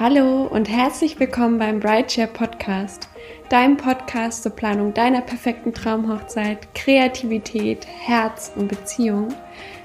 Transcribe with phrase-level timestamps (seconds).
[0.00, 3.10] Hallo und herzlich willkommen beim Brideshare Podcast,
[3.50, 9.28] deinem Podcast zur Planung deiner perfekten Traumhochzeit, Kreativität, Herz und Beziehung.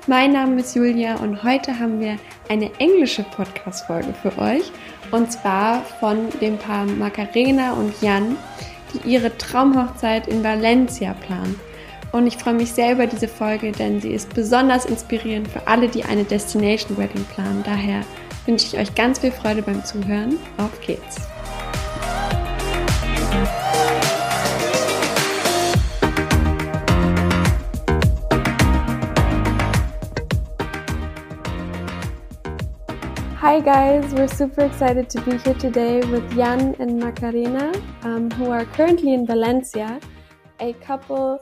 [0.08, 2.16] Mein Name ist Julia und heute haben wir
[2.48, 4.72] eine englische Podcast-Folge für euch
[5.12, 8.38] und zwar von dem Paar Macarena und Jan,
[8.94, 11.60] die ihre Traumhochzeit in Valencia planen.
[12.14, 15.90] Und ich freue mich sehr über diese Folge, denn sie ist besonders inspirierend für alle,
[15.90, 17.64] die eine Destination Wedding planen.
[17.66, 18.06] Daher
[18.46, 20.38] wünsche ich euch ganz viel Freude beim Zuhören.
[20.58, 21.28] Auf geht's!
[33.42, 37.72] Hi guys, we're super excited to be here today with Jan and Macarena,
[38.04, 40.00] um, who are currently in Valencia,
[40.60, 41.40] a couple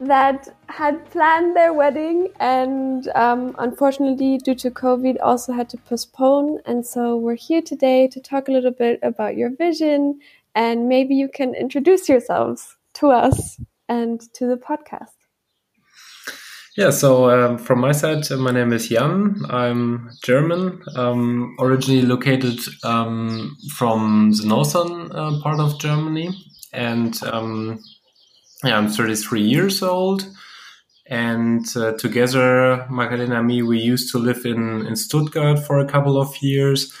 [0.00, 6.58] that had planned their wedding and um, unfortunately due to covid also had to postpone.
[6.66, 10.20] And so we're here today to talk a little bit about your vision
[10.54, 15.14] and maybe you can introduce yourselves to us and to the podcast.
[16.76, 19.36] Yeah so um, from my side my name is jan.
[19.48, 20.82] I'm german.
[20.96, 26.30] Um, originally located um, from the northern uh, part of germany.
[26.72, 27.78] And um,
[28.64, 30.26] yeah, I'm 33 years old.
[31.06, 35.86] And uh, together, Macarena and me, we used to live in, in Stuttgart for a
[35.86, 36.92] couple of years.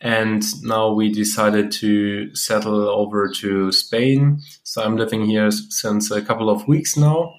[0.00, 4.40] And now we decided to settle over to Spain.
[4.64, 7.34] So I'm living here since a couple of weeks now.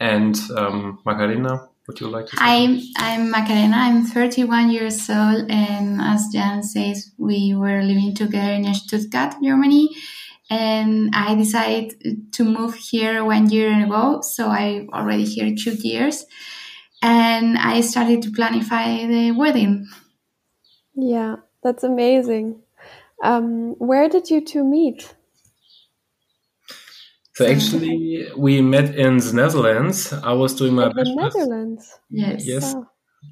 [0.00, 2.36] And um, Macarena, would you like to?
[2.38, 3.76] I'm I'm Macarena.
[3.76, 9.90] I'm 31 years old, and as Jan says, we were living together in Stuttgart, Germany
[10.50, 14.20] and I decided to move here one year ago.
[14.22, 16.24] So I already here two years,
[17.02, 19.86] and I started to planify the wedding.
[20.94, 22.60] Yeah, that's amazing.
[23.22, 25.14] Um, where did you two meet?
[27.34, 30.12] So actually, we met in the Netherlands.
[30.12, 31.98] I was doing my in the Netherlands.
[32.10, 32.46] Yes.
[32.46, 32.74] Yes.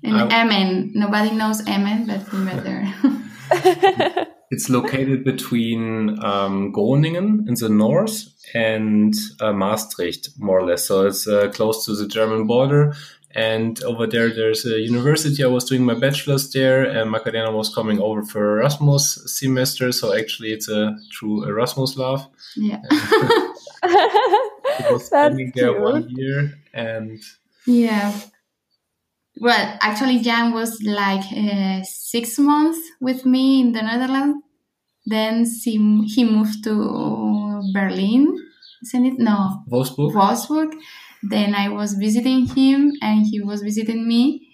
[0.02, 0.90] In I, Emmen.
[0.94, 4.26] Nobody knows Emmen, but we met there.
[4.52, 10.86] It's located between um, Groningen in the north and uh, Maastricht, more or less.
[10.86, 12.94] So it's uh, close to the German border.
[13.34, 15.42] And over there, there's a university.
[15.42, 19.90] I was doing my bachelor's there, and Macarena was coming over for Erasmus semester.
[19.90, 22.28] So actually, it's a true Erasmus love.
[22.54, 22.82] Yeah.
[24.92, 27.20] was spending there one year, and
[27.66, 28.12] yeah.
[29.40, 34.44] Well, actually, Jan was like uh, six months with me in the Netherlands.
[35.06, 38.36] Then he, he moved to Berlin,
[38.82, 39.18] isn't it?
[39.18, 39.64] No.
[39.70, 40.12] Wolfsburg.
[40.12, 40.74] Wolfsburg.
[41.22, 44.48] Then I was visiting him and he was visiting me.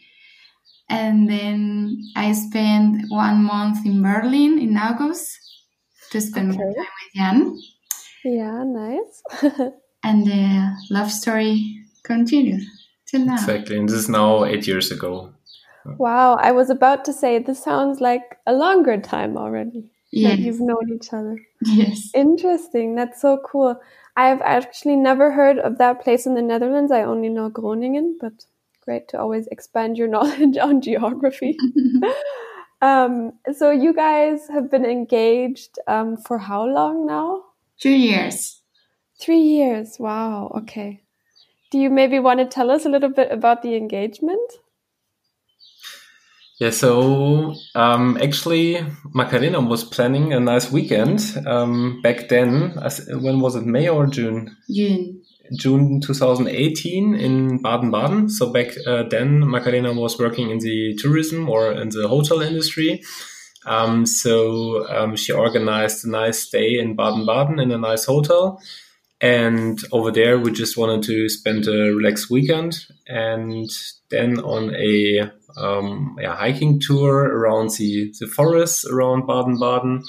[0.89, 5.39] And then I spent one month in Berlin in August
[6.13, 6.59] to spend okay.
[6.59, 7.61] more time with Jan.
[8.25, 9.73] Yeah, nice.
[10.05, 12.78] and the love story continues
[13.09, 13.35] till now.
[13.35, 13.77] Exactly.
[13.77, 15.33] And this is now eight years ago.
[15.85, 16.35] Wow.
[16.35, 19.91] I was about to say this sounds like a longer time already.
[20.11, 20.39] Yes.
[20.39, 21.37] you've known each other.
[21.63, 22.11] Yes.
[22.15, 22.95] Interesting.
[22.95, 23.81] That's so cool.
[24.17, 26.91] I've actually never heard of that place in the Netherlands.
[26.91, 28.33] I only know Groningen, but
[28.85, 31.57] great to always expand your knowledge on geography.
[32.83, 37.43] um, so you guys have been engaged um, for how long now?
[37.79, 38.63] Two years.
[39.21, 39.97] Three years.
[39.99, 40.53] Wow.
[40.57, 41.03] Okay.
[41.71, 44.53] Do you maybe want to tell us a little bit about the engagement?
[46.59, 48.85] Yeah, so um, actually,
[49.15, 52.75] Macarena was planning a nice weekend um, back then.
[53.11, 54.57] When was it, May or June?
[54.69, 55.23] June.
[55.57, 58.29] June 2018 in Baden Baden.
[58.29, 63.03] So back uh, then, Macarena was working in the tourism or in the hotel industry.
[63.65, 68.61] Um, so um, she organized a nice stay in Baden Baden in a nice hotel.
[69.21, 72.87] And over there, we just wanted to spend a relaxed weekend.
[73.09, 73.69] And
[74.11, 80.05] then on a um, yeah, hiking tour around the, the forests around Baden Baden,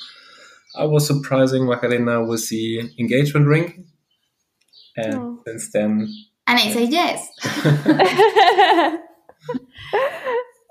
[0.75, 3.87] I was surprising Macarena with the engagement ring.
[4.95, 5.41] And oh.
[5.47, 6.07] since then.
[6.45, 7.27] And I said yes.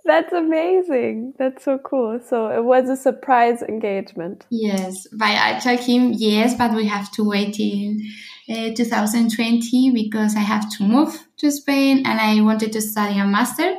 [0.05, 1.35] That's amazing.
[1.39, 2.19] That's so cool.
[2.27, 4.47] So it was a surprise engagement.
[4.49, 8.01] Yes, but I told him yes, but we have to wait in
[8.51, 13.27] uh, 2020 because I have to move to Spain and I wanted to study a
[13.27, 13.77] master,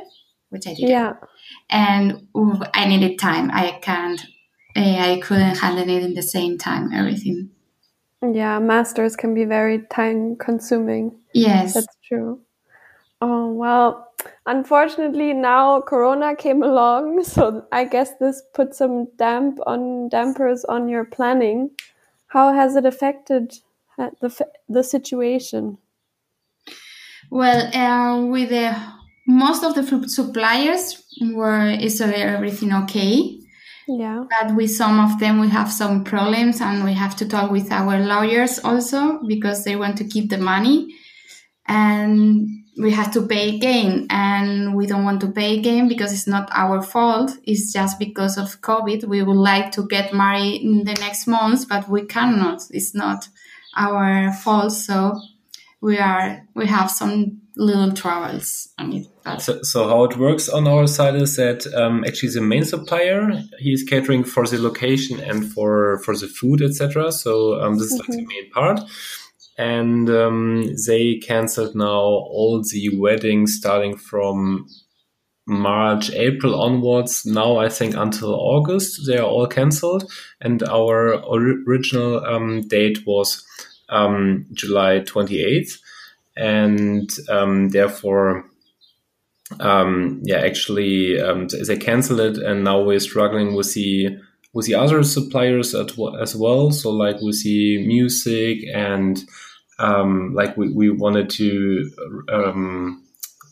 [0.50, 0.88] which I did.
[0.88, 1.14] Yeah.
[1.68, 2.28] And
[2.74, 3.50] I needed time.
[3.52, 4.20] I can't.
[4.76, 6.92] Uh, I couldn't handle it in the same time.
[6.92, 7.50] Everything.
[8.22, 11.18] Yeah, masters can be very time consuming.
[11.32, 12.40] Yes, that's true.
[13.22, 14.10] Oh well,
[14.46, 20.88] unfortunately now corona came along so i guess this put some damp on dampers on
[20.88, 21.70] your planning
[22.28, 23.52] how has it affected
[23.98, 25.78] the the situation.
[27.30, 28.76] Well uh, with the
[29.26, 33.38] most of the suppliers were is everything okay.
[33.86, 34.24] Yeah.
[34.28, 37.70] But with some of them we have some problems and we have to talk with
[37.72, 40.94] our lawyers also because they want to keep the money.
[41.66, 42.48] And
[42.78, 44.06] we have to pay again.
[44.10, 47.32] And we don't want to pay again because it's not our fault.
[47.44, 49.04] It's just because of covid.
[49.04, 52.62] We would like to get married in the next months, but we cannot.
[52.70, 53.28] It's not
[53.76, 54.70] our fall.
[54.70, 55.20] so
[55.80, 59.06] we are we have some little troubles on it
[59.38, 63.30] so, so how it works on our side is that um, actually the main supplier
[63.58, 67.92] he is catering for the location and for for the food etc so um, this
[67.92, 68.12] is mm-hmm.
[68.12, 68.28] like the mm-hmm.
[68.28, 68.80] main part
[69.58, 74.66] and um, they canceled now all the weddings starting from
[75.50, 77.26] March, April onwards.
[77.26, 80.10] Now I think until August they are all cancelled,
[80.40, 83.44] and our original um, date was
[83.88, 85.78] um, July twenty eighth,
[86.36, 88.46] and um, therefore.
[89.58, 94.16] Um, yeah, actually, um, they canceled it, and now we're struggling with the
[94.52, 96.70] with the other suppliers as well.
[96.70, 99.20] So, like with the music and
[99.80, 101.90] um, like we, we wanted to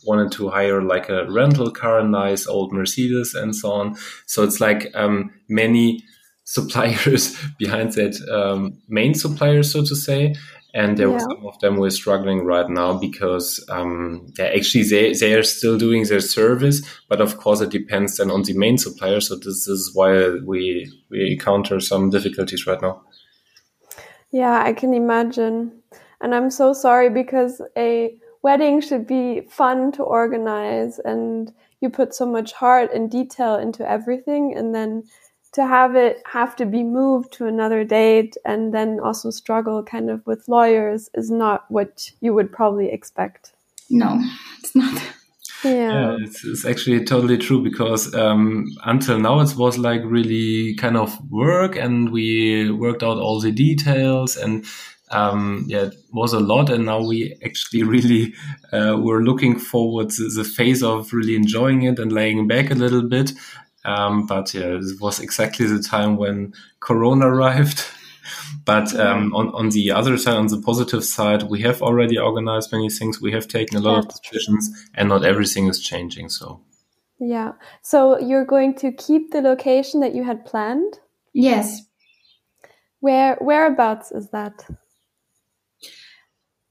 [0.05, 3.95] wanted to hire like a rental car, a nice old Mercedes, and so on.
[4.25, 6.03] So it's like um, many
[6.43, 10.35] suppliers behind that um, main supplier, so to say.
[10.73, 11.13] And there yeah.
[11.13, 15.33] were some of them who are struggling right now because um, yeah, actually they, they
[15.33, 19.19] are still doing their service, but of course it depends then on the main supplier.
[19.19, 23.01] So this is why we we encounter some difficulties right now.
[24.31, 25.81] Yeah, I can imagine.
[26.21, 32.13] And I'm so sorry because a wedding should be fun to organize and you put
[32.13, 35.03] so much heart and detail into everything and then
[35.51, 40.09] to have it have to be moved to another date and then also struggle kind
[40.09, 43.53] of with lawyers is not what you would probably expect.
[43.89, 44.21] No,
[44.59, 45.01] it's not.
[45.63, 50.75] Yeah, yeah it's, it's, actually totally true because um, until now it was like really
[50.75, 54.65] kind of work and we worked out all the details and
[55.11, 58.33] um, yeah, it was a lot, and now we actually really
[58.71, 62.75] uh, were looking forward to the phase of really enjoying it and laying back a
[62.75, 63.33] little bit.
[63.85, 67.85] Um, but yeah, it was exactly the time when Corona arrived.
[68.63, 72.71] But um, on, on the other side, on the positive side, we have already organized
[72.71, 73.19] many things.
[73.19, 74.91] We have taken a lot That's of decisions, true.
[74.93, 76.29] and not everything is changing.
[76.29, 76.61] So,
[77.19, 77.53] yeah.
[77.81, 80.99] So you're going to keep the location that you had planned?
[81.33, 81.81] Yes.
[82.99, 84.65] Where whereabouts is that?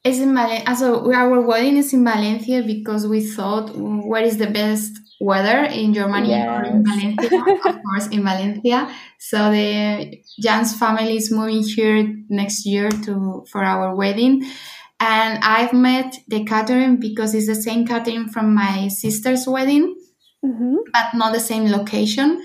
[0.08, 0.74] It's in Valencia.
[0.74, 5.92] So our wedding is in Valencia because we thought what is the best weather in
[5.92, 6.48] Germany yes.
[6.48, 7.38] or in Valencia?
[7.66, 8.90] of course, in Valencia.
[9.18, 14.50] So the Jan's family is moving here next year to for our wedding.
[14.98, 19.94] And I've met the catering because it's the same catering from my sister's wedding,
[20.42, 20.76] mm-hmm.
[20.90, 22.42] but not the same location.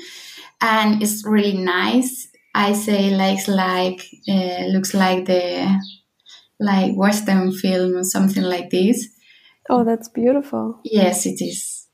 [0.60, 2.28] And it's really nice.
[2.54, 5.80] I say like like uh, looks like the
[6.60, 9.08] like Western film or something like this.
[9.70, 10.80] Oh, that's beautiful.
[10.84, 11.88] Yes, it is.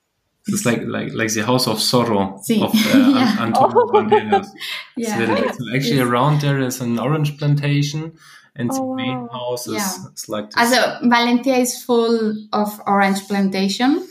[0.47, 2.63] It's like like like the House of Zorro sí.
[2.63, 3.37] of uh, yeah.
[3.39, 3.91] Antonio oh.
[3.91, 4.47] Banderas.
[4.97, 5.17] yeah.
[5.17, 8.13] So, so actually, around there is an orange plantation,
[8.55, 9.27] and oh, the main wow.
[9.31, 10.09] house is yeah.
[10.11, 10.49] it's like.
[10.49, 10.57] This.
[10.57, 14.07] Also, Valencia is full of orange plantation,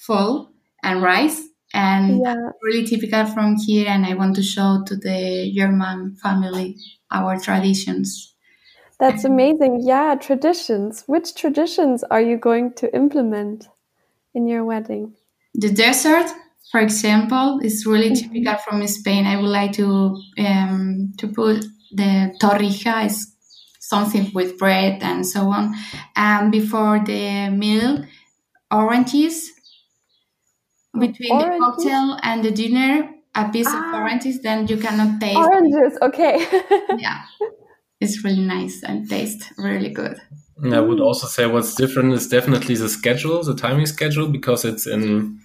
[0.00, 1.42] full and rice,
[1.74, 2.36] and yeah.
[2.62, 3.88] really typical from here.
[3.88, 6.76] And I want to show to the German family
[7.10, 8.27] our traditions.
[8.98, 9.82] That's amazing.
[9.84, 11.04] Yeah, traditions.
[11.06, 13.68] Which traditions are you going to implement
[14.34, 15.14] in your wedding?
[15.54, 16.26] The dessert,
[16.72, 18.32] for example, is really mm-hmm.
[18.32, 19.26] typical from Spain.
[19.26, 23.32] I would like to um, to put the torrija is
[23.78, 25.74] something with bread and so on.
[26.16, 28.04] And before the meal,
[28.70, 29.52] oranges.
[30.98, 31.52] Between oranges?
[31.52, 33.88] the cocktail and the dinner, a piece ah.
[33.88, 35.38] of oranges, then you cannot taste.
[35.38, 36.44] Oranges, okay.
[36.98, 37.22] yeah
[38.00, 40.20] is really nice and taste really good.
[40.72, 44.86] I would also say what's different is definitely the schedule, the timing schedule, because it's
[44.86, 45.40] in.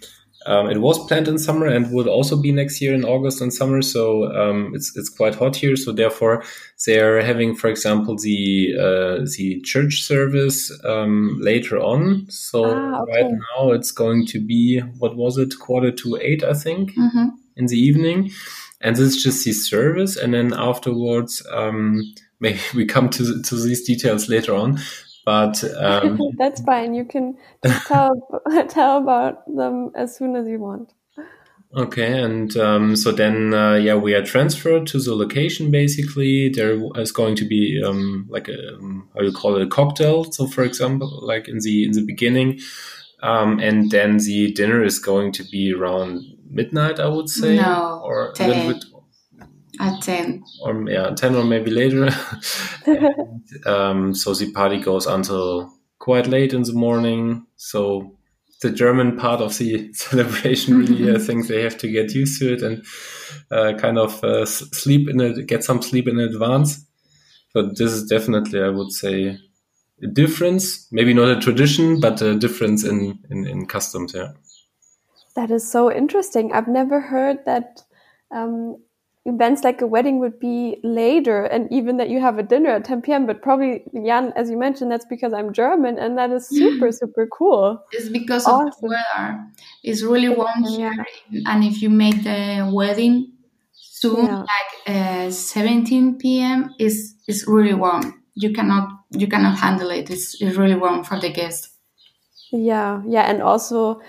[0.46, 3.54] Um, it was planned in summer and would also be next year in August and
[3.54, 3.82] summer.
[3.82, 5.78] So um, it's it's quite hot here.
[5.78, 6.44] So therefore,
[6.86, 12.26] they're having, for example, the uh, the church service um, later on.
[12.30, 13.12] So ah, okay.
[13.14, 17.28] right now it's going to be what was it, quarter to eight, I think, mm-hmm.
[17.56, 18.32] in the evening,
[18.82, 22.02] and this is just the service, and then afterwards um,
[22.44, 24.78] maybe we come to to these details later on.
[25.26, 26.94] but um, that's fine.
[26.94, 27.38] You can
[27.88, 28.12] tell
[28.70, 30.94] tell about them as soon as you want.
[31.76, 35.72] Okay, and um, so then, uh, yeah, we are transferred to the location.
[35.72, 39.68] Basically, there is going to be um, like a um, how you call it a
[39.68, 40.24] cocktail.
[40.32, 42.60] So, for example, like in the in the beginning,
[43.24, 47.00] um, and then the dinner is going to be around midnight.
[47.00, 48.50] I would say, No, or a 10.
[48.50, 48.86] little bit,
[49.80, 50.44] At 10.
[50.62, 52.10] or yeah, ten or maybe later.
[52.86, 57.48] And, um, so the party goes until quite late in the morning.
[57.56, 58.16] So
[58.62, 62.54] the German part of the celebration really, I think they have to get used to
[62.54, 62.86] it and
[63.52, 66.86] uh, kind of uh, sleep in it, get some sleep in advance.
[67.54, 69.38] But this is definitely, I would say,
[70.02, 70.88] a difference.
[70.92, 74.14] Maybe not a tradition, but a difference in in, in customs.
[74.14, 74.32] Yeah.
[75.36, 76.52] That is so interesting.
[76.54, 77.84] I've never heard that
[78.32, 78.78] um,
[79.26, 82.86] events like a wedding would be later and even that you have a dinner at
[82.86, 83.26] 10 p.m.
[83.26, 87.28] But probably, Jan, as you mentioned, that's because I'm German and that is super, super
[87.28, 87.82] cool.
[87.92, 89.46] It's because of the weather.
[89.84, 90.92] It's really warm Yeah.
[90.92, 91.06] here.
[91.46, 93.32] And if you make the wedding
[93.74, 94.46] soon, Yeah.
[94.54, 98.22] like uh, 17 p.m., is is really warm.
[98.36, 100.10] You cannot you cannot handle it.
[100.10, 101.70] It's, it's really warm for the guests.
[102.52, 103.24] Yeah, yeah.
[103.24, 104.02] And also,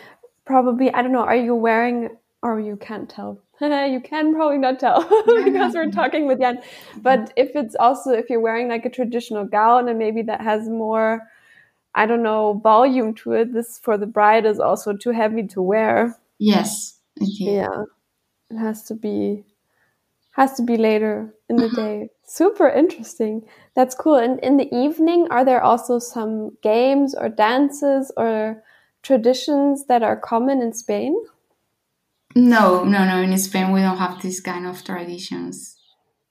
[0.45, 2.11] probably, I don't know, are you wearing,
[2.43, 3.39] or you can't tell?
[3.93, 5.03] you can probably not tell
[5.45, 6.61] because we're talking with Jan.
[6.97, 10.69] But if it's also, if you're wearing like a traditional gown and maybe that has
[10.69, 11.23] more,
[11.95, 15.63] I don't know, volume to it, this for the bride is also too heavy to
[15.63, 16.17] wear.
[16.39, 16.99] Yes.
[17.21, 17.57] Okay.
[17.57, 17.85] Yeah.
[18.51, 19.45] It has to be,
[20.33, 21.77] has to be later in the mm-hmm.
[21.77, 22.09] day.
[22.25, 23.43] Super interesting.
[23.75, 24.17] That's cool.
[24.17, 28.63] And in the evening, are there also some games or dances or
[29.03, 31.15] traditions that are common in Spain?
[32.35, 33.21] No, no, no.
[33.23, 35.77] In Spain, we don't have this kind of traditions.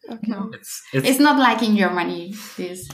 [0.10, 0.28] Okay.
[0.28, 0.50] No.
[0.54, 2.34] It's it's It's not like in Germany.
[2.58, 2.90] This.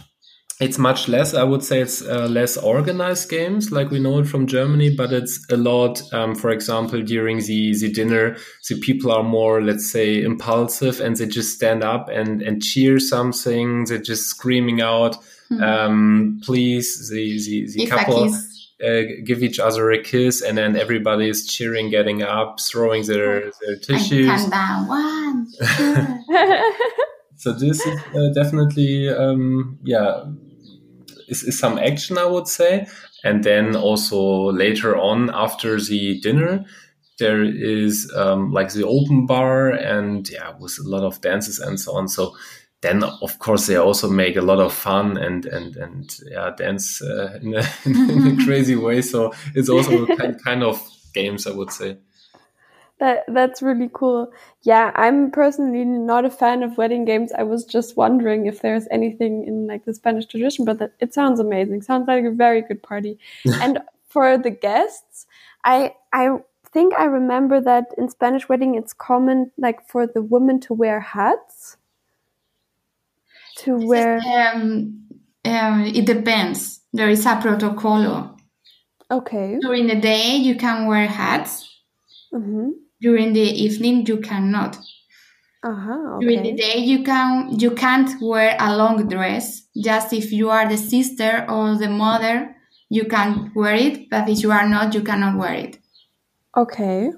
[0.62, 1.34] it's much less.
[1.34, 5.12] I would say it's uh, less organized games like we know it from Germany, but
[5.12, 6.02] it's a lot.
[6.14, 8.36] Um, for example, during the the dinner,
[8.68, 13.00] the people are more, let's say, impulsive, and they just stand up and and cheer
[13.00, 13.86] something.
[13.86, 15.16] They're just screaming out,
[15.50, 15.64] Hmm.
[15.64, 18.59] um, "Please!" The the, the If a couple kiss.
[18.86, 23.52] Uh, give each other a kiss, and then everybody is cheering, getting up, throwing their
[23.62, 24.28] their And tissues.
[24.28, 24.88] count down.
[24.88, 25.48] One.
[27.36, 30.26] So this is uh, definitely, um, yeah,
[31.30, 32.86] is, is some action, I would say.
[33.24, 36.66] And then also later on, after the dinner,
[37.18, 41.80] there is um, like the open bar, and yeah, with a lot of dances and
[41.80, 42.10] so on.
[42.10, 42.36] So
[42.82, 47.02] then, of course, they also make a lot of fun and and and yeah, dance
[47.02, 49.02] uh, in, a, in a crazy way.
[49.02, 50.82] So it's also kind kind of
[51.14, 51.98] games, I would say.
[53.00, 54.32] That that's really cool.
[54.64, 57.32] Yeah, I'm personally not a fan of wedding games.
[57.32, 61.14] I was just wondering if there's anything in like the Spanish tradition, but that, it
[61.14, 61.82] sounds amazing.
[61.82, 63.18] Sounds like a very good party.
[63.62, 65.28] and for the guests,
[65.64, 66.40] I I
[66.72, 71.00] think I remember that in Spanish wedding it's common like for the women to wear
[71.00, 71.78] hats.
[73.64, 75.08] To wear Um,
[75.46, 76.82] um, it depends.
[76.94, 78.36] There is a protocol.
[79.12, 79.58] okay.
[79.62, 81.66] During the day, you can wear hats.
[82.34, 82.72] Mhm.
[83.02, 84.78] During the evening, you cannot.
[85.64, 86.20] Uh-huh.
[86.22, 89.64] During the day, you can you can't wear a long dress.
[89.76, 92.56] Just if you are the sister or the mother,
[92.90, 94.10] you can wear it.
[94.10, 95.78] But if you are not, you cannot wear it.
[96.56, 97.12] Okay.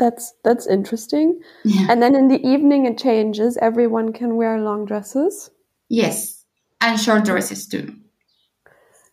[0.00, 1.40] That's that's interesting.
[1.64, 1.86] Yeah.
[1.90, 3.58] And then in the evening it changes.
[3.60, 5.50] Everyone can wear long dresses.
[5.90, 6.44] Yes,
[6.80, 7.94] and short dresses too.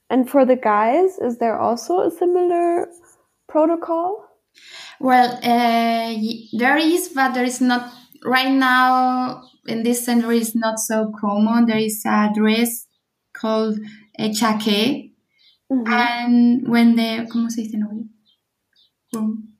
[0.09, 2.87] And for the guys, is there also a similar
[3.49, 4.23] protocol?
[4.99, 6.15] Well, uh,
[6.57, 7.91] there is, but there is not
[8.23, 10.37] right now in this century.
[10.39, 11.65] It's not so common.
[11.65, 12.87] There is a dress
[13.33, 13.77] called
[14.17, 15.11] a chaqué,
[15.69, 15.87] Mhm.
[15.87, 18.05] and when the ¿cómo se dice novio?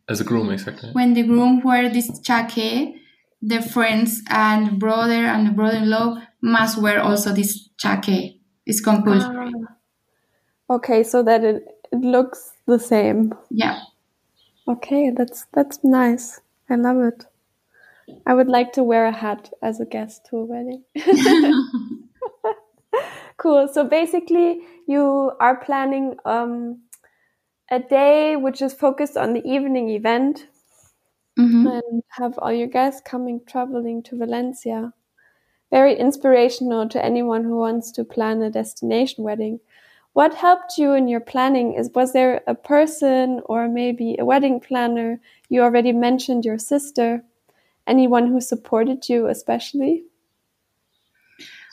[0.07, 0.13] Groom.
[0.13, 0.89] As a groom, exactly.
[0.93, 2.95] When the groom wear this chaqué,
[3.41, 8.39] the friends and brother and the brother-in-law must wear also this chaqué.
[8.65, 9.51] It's compulsory.
[10.69, 10.75] Ah.
[10.75, 13.33] Okay, so that it, it looks the same.
[13.49, 13.81] Yeah.
[14.67, 16.41] Okay, that's that's nice.
[16.69, 17.25] I love it.
[18.25, 20.83] I would like to wear a hat as a guest to a wedding.
[23.37, 23.67] cool.
[23.67, 26.81] So basically, you are planning um,
[27.69, 30.47] a day which is focused on the evening event
[31.37, 31.65] Mhm.
[31.71, 34.93] and have all your guests coming traveling to Valencia.
[35.71, 39.59] Very inspirational to anyone who wants to plan a destination wedding.
[40.13, 41.73] What helped you in your planning?
[41.73, 45.19] Is was there a person or maybe a wedding planner?
[45.49, 47.23] You already mentioned your sister.
[47.85, 50.05] Anyone who supported you especially?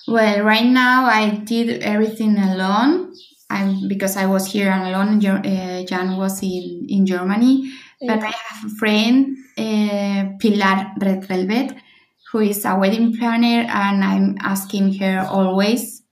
[0.07, 3.15] Well, right now I did everything alone.
[3.51, 5.25] I'm because I was here alone.
[5.25, 7.71] Uh, Jan was in in Germany,
[8.01, 8.17] yeah.
[8.17, 11.75] but I have a friend, uh, Pilar Red Velvet,
[12.33, 16.03] who is a wedding planner, and I'm asking her always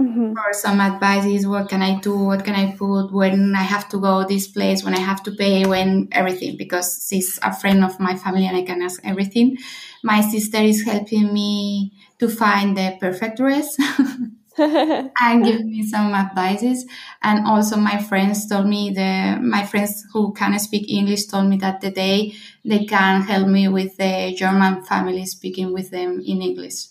[0.00, 0.34] mm-hmm.
[0.34, 1.46] for some advices.
[1.46, 2.16] What can I do?
[2.18, 3.12] What can I put?
[3.12, 4.82] When I have to go this place?
[4.84, 5.64] When I have to pay?
[5.64, 6.56] When everything?
[6.56, 9.56] Because she's a friend of my family, and I can ask everything.
[10.02, 13.76] My sister is helping me to find the perfect dress.
[14.58, 16.86] and give me some advices.
[17.22, 21.56] And also my friends told me the my friends who can speak english told me
[21.58, 26.42] that the day they can help me with the german family speaking with them in
[26.42, 26.86] english.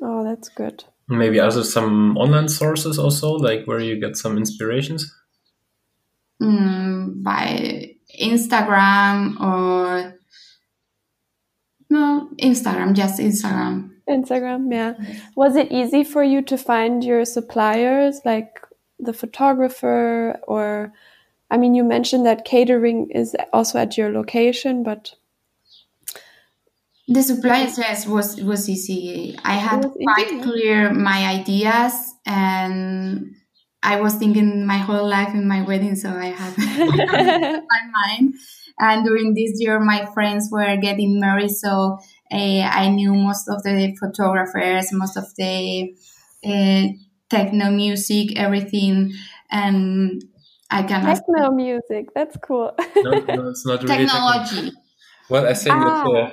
[0.00, 0.84] Oh that's good.
[1.08, 5.10] Maybe also some online sources also like where you get some inspirations?
[6.40, 10.14] Mm, by instagram or
[11.90, 14.94] no instagram just instagram Instagram, yeah.
[15.36, 18.60] Was it easy for you to find your suppliers, like
[18.98, 20.92] the photographer, or
[21.50, 25.14] I mean, you mentioned that catering is also at your location, but
[27.06, 29.38] the suppliers yes was was easy.
[29.42, 30.42] I had quite easy.
[30.42, 33.34] clear my ideas, and
[33.82, 38.34] I was thinking my whole life in my wedding, so I had my mind.
[38.80, 41.98] And during this year, my friends were getting married, so
[42.36, 45.94] I knew most of the photographers, most of the
[46.44, 46.88] uh,
[47.28, 49.12] techno music, everything,
[49.50, 50.24] and
[50.70, 52.12] I can techno music.
[52.14, 52.74] That's cool.
[52.96, 54.72] no, no, it's not really technology.
[55.30, 56.06] Well, I think ah.
[56.06, 56.32] it uh,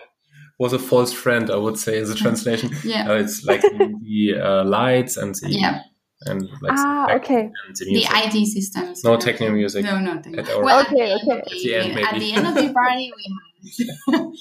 [0.59, 1.49] was a false friend.
[1.49, 2.71] I would say as a translation.
[2.83, 5.81] yeah, uh, it's like the uh, lights and the yeah.
[6.27, 7.51] And like ah, okay.
[7.73, 9.03] The, the, IT systems.
[9.03, 9.83] No techno music.
[9.83, 10.63] No, no techno.
[10.63, 11.39] Well, okay, okay.
[11.39, 12.03] At the, end, maybe.
[12.03, 13.25] At the end of the party, we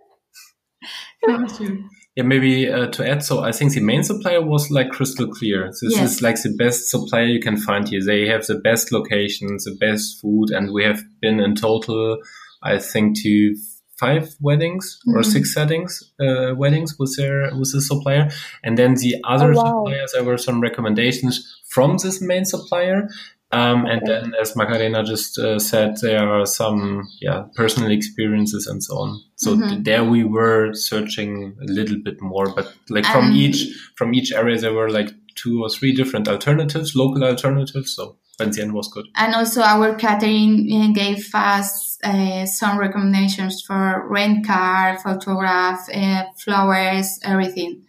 [2.16, 5.66] Yeah, maybe uh, to add, so I think the main supplier was like crystal clear.
[5.66, 6.12] This yes.
[6.12, 8.00] is like the best supplier you can find here.
[8.04, 12.18] They have the best locations, the best food, and we have been in total,
[12.62, 13.56] I think, to
[13.98, 15.18] five weddings mm-hmm.
[15.18, 18.30] or six settings, uh, weddings with their with the supplier,
[18.62, 19.64] and then the other oh, wow.
[19.64, 20.12] suppliers.
[20.12, 23.08] There were some recommendations from this main supplier,
[23.54, 28.82] um, and then, as Macarena just uh, said, there are some yeah personal experiences and
[28.82, 29.20] so on.
[29.36, 29.68] So mm-hmm.
[29.68, 34.12] th- there we were searching a little bit more, but like from um, each from
[34.12, 37.94] each area there were like two or three different alternatives, local alternatives.
[37.94, 39.06] So Benzien was good.
[39.14, 46.24] And also our catering uh, gave us uh, some recommendations for rent car, photograph, uh,
[46.36, 47.83] flowers, everything.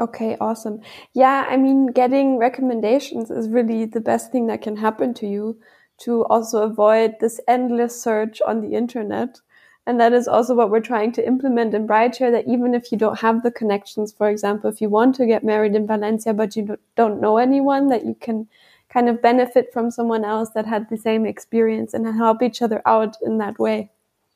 [0.00, 0.80] Okay, awesome.
[1.12, 5.58] Yeah, I mean, getting recommendations is really the best thing that can happen to you
[5.98, 9.38] to also avoid this endless search on the internet.
[9.86, 12.98] And that is also what we're trying to implement in Brideshare that even if you
[12.98, 16.56] don't have the connections, for example, if you want to get married in Valencia, but
[16.56, 18.48] you don't know anyone, that you can
[18.88, 22.80] kind of benefit from someone else that had the same experience and help each other
[22.86, 23.90] out in that way.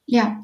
[0.07, 0.39] Yeah.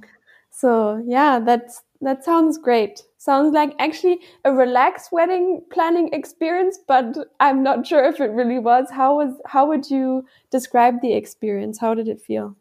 [0.51, 3.03] So yeah, that's, that sounds great.
[3.19, 8.59] Sounds like actually a relaxed wedding planning experience, but I'm not sure if it really
[8.59, 8.91] was.
[8.91, 11.79] How was how would you describe the experience?
[11.79, 12.57] How did it feel?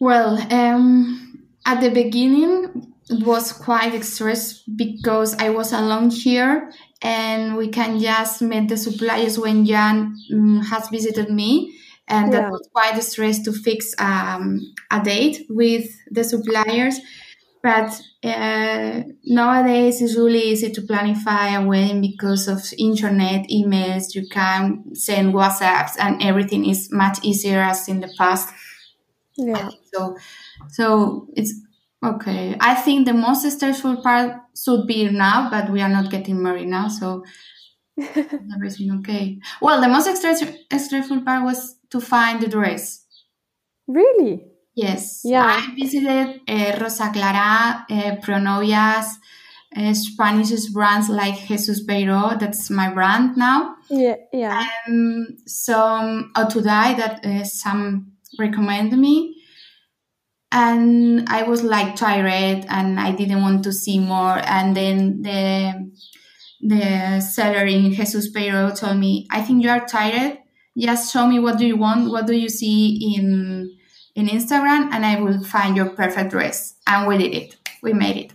[0.00, 7.56] Well, um, at the beginning, it was quite stress because I was alone here, and
[7.56, 12.40] we can just meet the suppliers when Jan um, has visited me and yeah.
[12.40, 14.60] that was quite a stress to fix um,
[14.90, 16.98] a date with the suppliers
[17.68, 24.26] but uh, nowadays it's really easy to planify a wedding because of internet emails you
[24.26, 28.48] can send whatsapps and everything is much easier as in the past.
[29.36, 29.68] Yeah.
[29.92, 30.16] So
[30.68, 31.52] so it's
[32.02, 32.56] okay.
[32.58, 36.68] I think the most stressful part should be now but we are not getting married
[36.68, 37.22] now so
[38.54, 39.40] everything okay.
[39.60, 43.04] Well the most stressful part was to find the dress.
[43.86, 44.46] Really
[44.78, 45.22] Yes.
[45.24, 45.44] Yeah.
[45.44, 49.06] I visited uh, Rosa Clara, uh, Pronovias,
[49.76, 52.38] uh, Spanish brands like Jesus Peiró.
[52.38, 53.74] That's my brand now.
[53.90, 54.14] Yeah.
[54.32, 54.64] Yeah.
[54.86, 59.42] Um, some Otaduy that uh, some recommend me.
[60.52, 64.38] And I was like tired and I didn't want to see more.
[64.44, 65.90] And then the
[66.60, 70.38] the seller in Jesus Peiró told me, I think you are tired.
[70.78, 72.12] Just show me what do you want.
[72.12, 73.77] What do you see in
[74.18, 76.74] in Instagram and I will find your perfect dress.
[76.88, 77.56] And we did it.
[77.82, 78.32] We made it.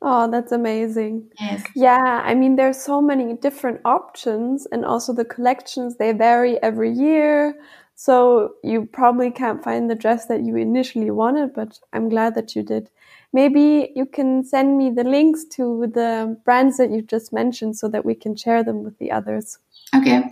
[0.00, 1.30] Oh, that's amazing.
[1.38, 1.62] Yes.
[1.76, 6.90] Yeah, I mean, there's so many different options, and also the collections, they vary every
[6.90, 7.54] year.
[7.94, 12.56] So you probably can't find the dress that you initially wanted, but I'm glad that
[12.56, 12.90] you did.
[13.32, 17.88] maybe you can send me the links to the brands that you just mentioned so
[17.88, 19.58] that we can share them with the others.
[19.96, 20.22] Okay.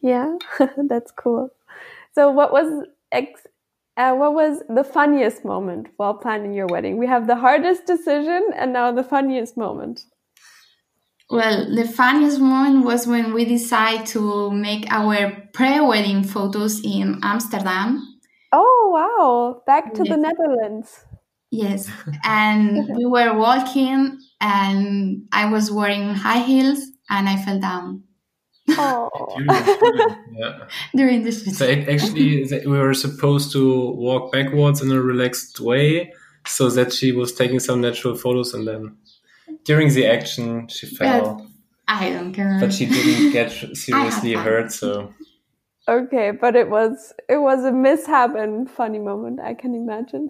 [0.00, 0.36] Yeah,
[0.88, 1.50] that's cool.
[2.14, 3.49] So, what was ex-
[4.00, 6.96] uh, what was the funniest moment while planning your wedding?
[6.96, 10.00] We have the hardest decision and now the funniest moment.
[11.28, 17.88] Well, the funniest moment was when we decided to make our pre-wedding photos in Amsterdam.
[18.52, 19.62] Oh wow!
[19.66, 20.10] Back to Yes.
[20.12, 20.88] the Netherlands.
[21.52, 21.90] Yes,
[22.24, 28.04] and we were walking, and I was wearing high heels, and I fell down
[28.78, 30.58] Oh, During the yeah.
[30.94, 31.54] during the shoot.
[31.54, 36.12] So ac- actually, we were supposed to walk backwards in a relaxed way,
[36.46, 38.96] so that she was taking some natural photos, and then
[39.64, 41.46] during the action she fell,
[41.88, 42.58] I don't care.
[42.60, 44.72] but she didn't get seriously hurt.
[44.72, 45.12] So
[45.88, 49.40] okay, but it was it was a mishap and funny moment.
[49.40, 50.28] I can imagine.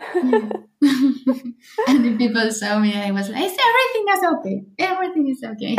[1.87, 4.64] and the people saw me, and I was like, "Everything is okay.
[4.79, 5.76] Everything is okay."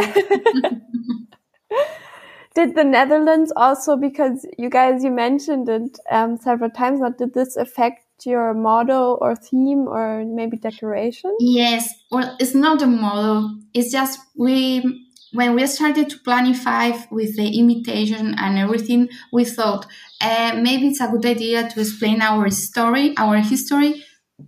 [2.55, 7.09] Did the Netherlands also because you guys you mentioned it um, several times now?
[7.09, 11.35] Did this affect your model or theme or maybe decoration?
[11.39, 13.57] Yes, well, it's not a model.
[13.73, 19.85] It's just we when we started to planify with the imitation and everything, we thought
[20.19, 24.03] uh, maybe it's a good idea to explain our story, our history,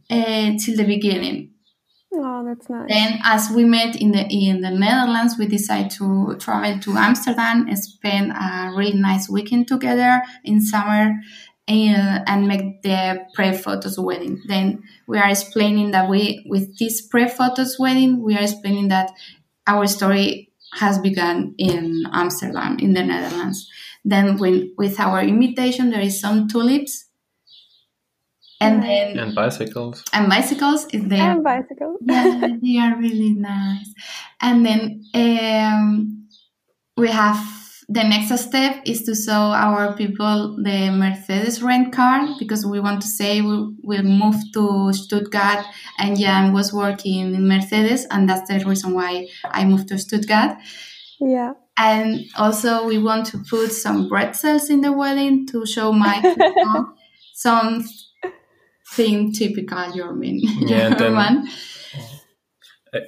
[0.09, 1.52] uh, till the beginning.
[2.15, 2.89] Oh, that's nice.
[2.89, 7.67] Then, as we met in the in the Netherlands, we decided to travel to Amsterdam
[7.67, 11.15] and spend a really nice weekend together in summer,
[11.67, 14.41] and, and make the pre photos wedding.
[14.47, 19.11] Then we are explaining that we with this pre photos wedding, we are explaining that
[19.65, 23.69] our story has begun in Amsterdam, in the Netherlands.
[24.03, 27.05] Then, when with our invitation, there is some tulips,
[28.65, 28.87] and Nice.
[28.87, 30.03] then and bicycles.
[30.13, 31.97] and bicycles is there And bicycle.
[32.01, 33.89] yeah, they are really nice.
[34.41, 34.79] And then
[35.13, 36.27] um,
[36.97, 37.37] we have
[37.89, 43.01] the next step is to show our people the Mercedes rent car because we want
[43.01, 45.65] to say we will move to Stuttgart
[45.99, 50.57] and Jan was working in Mercedes and that's the reason why I moved to Stuttgart.
[51.19, 51.53] Yeah.
[51.77, 56.15] And also we want to put some pretzels in the wedding to show my
[57.33, 57.83] some
[58.95, 60.39] thing typical German.
[60.41, 61.47] Yeah, then- German.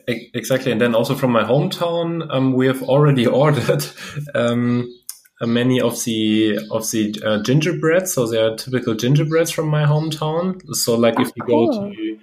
[0.07, 3.85] Exactly, and then also from my hometown, um, we have already ordered
[4.33, 4.91] um,
[5.39, 8.13] uh, many of the of the uh, gingerbreads.
[8.13, 10.59] So they are typical gingerbreads from my hometown.
[10.75, 12.17] So like if Oh, you go to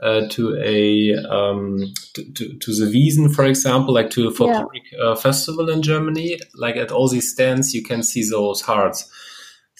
[0.00, 1.78] uh, to a um,
[2.14, 6.40] to, to, to the Wiesn, for example, like to a folkloric uh, festival in Germany,
[6.56, 9.08] like at all these stands, you can see those hearts,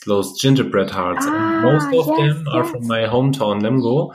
[0.06, 1.24] those gingerbread hearts.
[1.28, 2.70] Ah, and most of yes, them are yes.
[2.70, 4.14] from my hometown, Lemgo.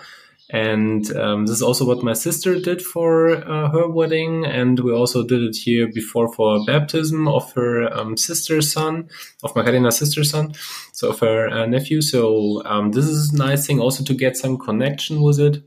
[0.52, 4.92] And um, this is also what my sister did for uh, her wedding, and we
[4.92, 9.10] also did it here before for baptism of her um, sister's son,
[9.44, 10.54] of Macarena sister's son,
[10.92, 12.02] so of her uh, nephew.
[12.02, 15.62] So um, this is a nice thing also to get some connection with it.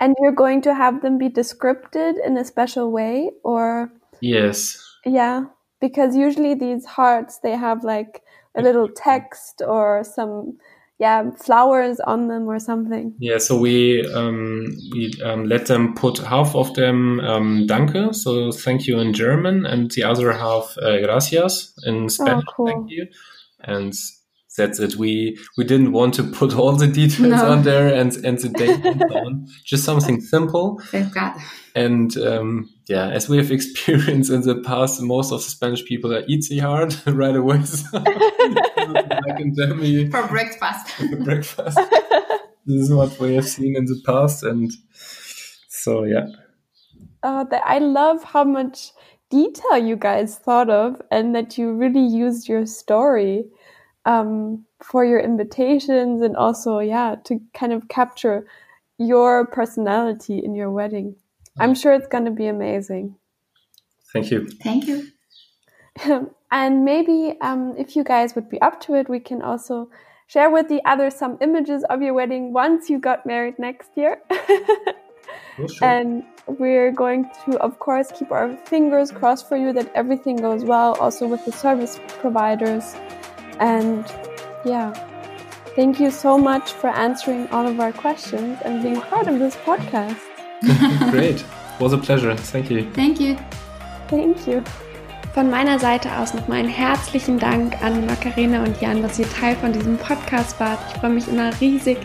[0.00, 5.44] And you're going to have them be descripted in a special way or Yes, yeah,
[5.80, 8.22] because usually these hearts they have like
[8.56, 10.58] a little text or some
[10.98, 13.14] yeah, flowers on them or something.
[13.18, 18.50] Yeah, so we um, we um, let them put half of them um, danke, so
[18.50, 22.66] thank you in German, and the other half uh, gracias in Spanish, cool.
[22.66, 23.06] thank you,
[23.60, 23.92] and
[24.56, 24.96] that's it.
[24.96, 27.50] We we didn't want to put all the details No.
[27.52, 29.46] on there and and the date and so on.
[29.64, 30.80] Just something simple.
[30.90, 31.34] Thank God.
[31.74, 36.14] And um, yeah, as we have experienced in the past, most of the Spanish people
[36.14, 37.62] are eat the heart right away.
[37.64, 40.86] So, like in Germany, For breakfast.
[41.24, 41.78] breakfast.
[42.66, 44.70] this is what we have seen in the past, and
[45.68, 46.26] so yeah,
[47.22, 48.92] Uh, that I love how much
[49.30, 53.44] detail you guys thought of and that you really used your story
[54.06, 58.46] um, for your invitations and also, yeah, to kind of capture
[58.98, 61.16] your personality in your wedding.
[61.58, 63.16] I'm sure it's going to be amazing.
[64.12, 64.48] thank you.
[64.62, 65.08] Thank you.
[66.50, 69.90] and maybe um, if you guys would be up to it, we can also
[70.26, 74.22] share with the others some images of your wedding once you got married next year.
[75.58, 75.88] Well, sure.
[75.88, 80.64] And we're going to, of course, keep our fingers crossed for you that everything goes
[80.64, 82.94] well, also with the service providers.
[83.58, 84.04] And
[84.64, 84.92] yeah,
[85.74, 89.56] thank you so much for answering all of our questions and being part of this
[89.56, 90.16] podcast.
[91.10, 91.44] Great,
[91.78, 92.34] was a pleasure.
[92.36, 92.90] Thank you.
[92.92, 93.36] Thank you.
[94.08, 94.62] Thank you.
[95.34, 99.54] Von meiner Seite aus nochmal einen herzlichen Dank an Macarena und Jan, dass ihr Teil
[99.56, 100.78] von diesem Podcast wart.
[100.88, 101.98] Ich freue mich immer riesig,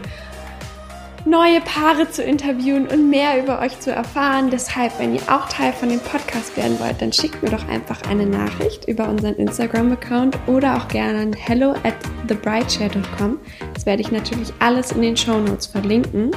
[1.26, 4.50] neue Paare zu interviewen und mehr über euch zu erfahren.
[4.50, 8.02] Deshalb, wenn ihr auch Teil von dem Podcast werden wollt, dann schickt mir doch einfach
[8.10, 11.96] eine Nachricht über unseren Instagram-Account oder auch gerne an hello at
[12.28, 13.40] thebrightshare.com.
[13.74, 16.32] Das werde ich natürlich alles in den Show Notes verlinken.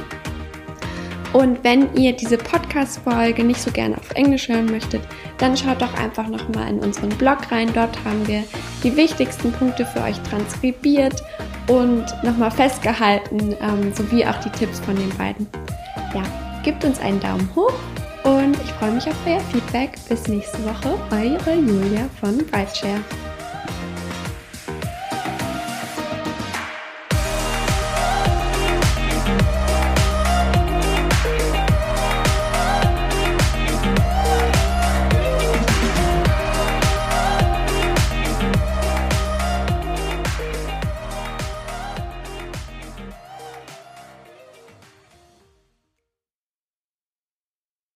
[1.33, 5.01] Und wenn ihr diese Podcast-Folge nicht so gerne auf Englisch hören möchtet,
[5.37, 7.69] dann schaut doch einfach nochmal in unseren Blog rein.
[7.73, 8.45] Dort haben wir
[8.83, 11.21] die wichtigsten Punkte für euch transkribiert
[11.67, 15.47] und nochmal festgehalten, ähm, sowie auch die Tipps von den beiden.
[16.13, 16.23] Ja,
[16.63, 17.73] gebt uns einen Daumen hoch
[18.23, 19.91] und ich freue mich auf euer Feedback.
[20.09, 23.01] Bis nächste Woche, eure Julia von Brightshare.